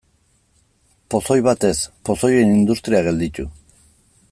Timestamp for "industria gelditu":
2.57-3.49